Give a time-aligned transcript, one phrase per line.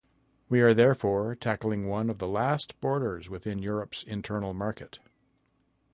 [0.49, 4.97] We are therefore tackling one the last borders within Europe's internal market.